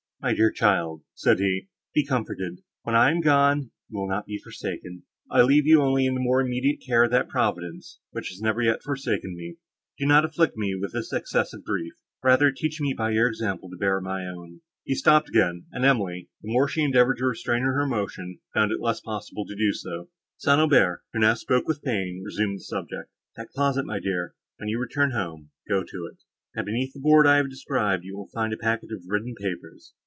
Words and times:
"My 0.23 0.35
dear 0.35 0.51
child," 0.51 1.01
said 1.15 1.39
he, 1.39 1.67
"be 1.95 2.05
comforted. 2.05 2.59
When 2.83 2.93
I 2.95 3.09
am 3.09 3.21
gone, 3.21 3.71
you 3.89 3.97
will 3.97 4.07
not 4.07 4.27
be 4.27 4.37
forsaken—I 4.37 5.41
leave 5.41 5.65
you 5.65 5.81
only 5.81 6.05
in 6.05 6.13
the 6.13 6.19
more 6.19 6.39
immediate 6.39 6.79
care 6.85 7.03
of 7.05 7.09
that 7.09 7.27
Providence, 7.27 7.99
which 8.11 8.29
has 8.29 8.39
never 8.39 8.61
yet 8.61 8.83
forsaken 8.83 9.35
me. 9.35 9.55
Do 9.97 10.05
not 10.05 10.23
afflict 10.23 10.55
me 10.55 10.75
with 10.79 10.93
this 10.93 11.11
excess 11.11 11.55
of 11.55 11.63
grief; 11.63 11.93
rather 12.23 12.51
teach 12.51 12.79
me 12.79 12.93
by 12.93 13.09
your 13.09 13.27
example 13.29 13.67
to 13.71 13.77
bear 13.77 13.99
my 13.99 14.27
own." 14.27 14.61
He 14.83 14.93
stopped 14.93 15.27
again, 15.29 15.65
and 15.71 15.83
Emily, 15.83 16.29
the 16.43 16.51
more 16.51 16.67
she 16.67 16.83
endeavoured 16.83 17.17
to 17.17 17.25
restrain 17.25 17.63
her 17.63 17.81
emotion, 17.81 18.41
found 18.53 18.71
it 18.71 18.77
the 18.77 18.83
less 18.83 19.01
possible 19.01 19.47
to 19.47 19.55
do 19.55 19.71
so. 19.73 20.09
St. 20.37 20.59
Aubert, 20.61 21.01
who 21.13 21.19
now 21.21 21.33
spoke 21.33 21.67
with 21.67 21.81
pain, 21.81 22.21
resumed 22.23 22.59
the 22.59 22.63
subject. 22.63 23.09
"That 23.37 23.49
closet, 23.49 23.87
my 23.87 23.99
dear,—when 23.99 24.67
you 24.69 24.77
return 24.79 25.13
home, 25.13 25.49
go 25.67 25.81
to 25.83 26.09
it; 26.13 26.19
and, 26.53 26.63
beneath 26.63 26.93
the 26.93 26.99
board 26.99 27.25
I 27.25 27.37
have 27.37 27.49
described, 27.49 28.03
you 28.03 28.15
will 28.15 28.27
find 28.31 28.53
a 28.53 28.57
packet 28.57 28.91
of 28.91 29.01
written 29.07 29.33
papers. 29.33 29.95